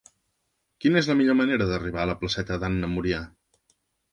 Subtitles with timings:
[0.85, 3.21] Quina és la millor manera d'arribar a la placeta d'Anna Murià?